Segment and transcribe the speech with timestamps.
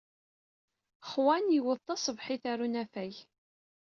[1.09, 3.13] Juan yuweḍ taṣebḥit ɣer unafag.